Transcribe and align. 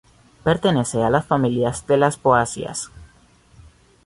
Pertenece 0.43 1.03
a 1.03 1.11
la 1.11 1.21
familia 1.21 1.71
de 1.87 1.95
las 1.95 2.17
poáceas. 2.17 2.89